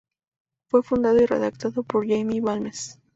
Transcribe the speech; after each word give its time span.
Fue 0.71 0.81
fundado 0.81 1.21
y 1.21 1.27
redactado 1.27 1.83
por 1.83 2.07
Jaime 2.07 2.41
Balmes. 2.41 2.99